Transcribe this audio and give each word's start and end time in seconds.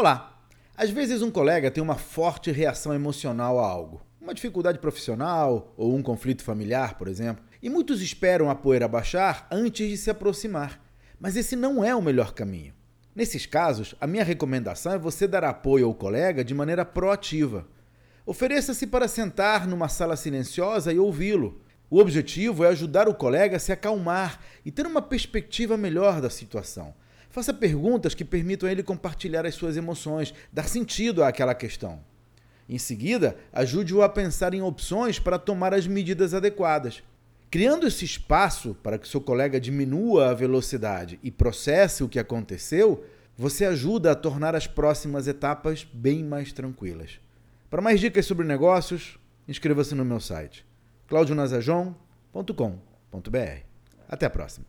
Olá! 0.00 0.40
Às 0.76 0.90
vezes 0.90 1.22
um 1.22 1.30
colega 1.32 1.72
tem 1.72 1.82
uma 1.82 1.96
forte 1.96 2.52
reação 2.52 2.94
emocional 2.94 3.58
a 3.58 3.66
algo, 3.66 4.00
uma 4.20 4.32
dificuldade 4.32 4.78
profissional 4.78 5.74
ou 5.76 5.92
um 5.92 6.04
conflito 6.04 6.44
familiar, 6.44 6.96
por 6.96 7.08
exemplo, 7.08 7.44
e 7.60 7.68
muitos 7.68 8.00
esperam 8.00 8.48
a 8.48 8.54
poeira 8.54 8.86
baixar 8.86 9.48
antes 9.50 9.88
de 9.88 9.96
se 9.96 10.08
aproximar. 10.08 10.80
Mas 11.18 11.34
esse 11.36 11.56
não 11.56 11.82
é 11.82 11.96
o 11.96 12.00
melhor 12.00 12.32
caminho. 12.32 12.74
Nesses 13.12 13.44
casos, 13.44 13.96
a 14.00 14.06
minha 14.06 14.22
recomendação 14.22 14.92
é 14.92 14.98
você 14.98 15.26
dar 15.26 15.42
apoio 15.42 15.86
ao 15.86 15.94
colega 15.94 16.44
de 16.44 16.54
maneira 16.54 16.84
proativa. 16.84 17.66
Ofereça-se 18.24 18.86
para 18.86 19.08
sentar 19.08 19.66
numa 19.66 19.88
sala 19.88 20.14
silenciosa 20.14 20.92
e 20.92 20.98
ouvi-lo. 21.00 21.60
O 21.90 21.98
objetivo 21.98 22.62
é 22.64 22.68
ajudar 22.68 23.08
o 23.08 23.14
colega 23.16 23.56
a 23.56 23.58
se 23.58 23.72
acalmar 23.72 24.38
e 24.64 24.70
ter 24.70 24.86
uma 24.86 25.02
perspectiva 25.02 25.76
melhor 25.76 26.20
da 26.20 26.30
situação 26.30 26.94
Faça 27.30 27.52
perguntas 27.52 28.14
que 28.14 28.24
permitam 28.24 28.68
a 28.68 28.72
ele 28.72 28.82
compartilhar 28.82 29.44
as 29.44 29.54
suas 29.54 29.76
emoções, 29.76 30.32
dar 30.52 30.68
sentido 30.68 31.22
àquela 31.22 31.54
questão. 31.54 32.00
Em 32.68 32.78
seguida, 32.78 33.36
ajude-o 33.52 34.02
a 34.02 34.08
pensar 34.08 34.54
em 34.54 34.62
opções 34.62 35.18
para 35.18 35.38
tomar 35.38 35.72
as 35.72 35.86
medidas 35.86 36.34
adequadas. 36.34 37.02
Criando 37.50 37.86
esse 37.86 38.04
espaço 38.04 38.74
para 38.82 38.98
que 38.98 39.08
seu 39.08 39.20
colega 39.20 39.58
diminua 39.58 40.30
a 40.30 40.34
velocidade 40.34 41.18
e 41.22 41.30
processe 41.30 42.04
o 42.04 42.08
que 42.08 42.18
aconteceu, 42.18 43.04
você 43.36 43.64
ajuda 43.64 44.12
a 44.12 44.16
tornar 44.16 44.54
as 44.54 44.66
próximas 44.66 45.26
etapas 45.26 45.86
bem 45.92 46.22
mais 46.22 46.52
tranquilas. 46.52 47.18
Para 47.70 47.80
mais 47.80 48.00
dicas 48.00 48.26
sobre 48.26 48.46
negócios, 48.46 49.18
inscreva-se 49.46 49.94
no 49.94 50.04
meu 50.04 50.20
site 50.20 50.66
claudionazajon.com.br. 51.06 53.62
Até 54.08 54.26
a 54.26 54.30
próxima! 54.30 54.68